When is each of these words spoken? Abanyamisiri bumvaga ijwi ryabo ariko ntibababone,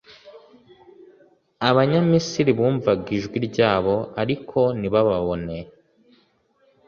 Abanyamisiri 1.69 2.51
bumvaga 2.57 3.07
ijwi 3.17 3.37
ryabo 3.47 3.95
ariko 4.21 4.59
ntibababone, 4.79 5.57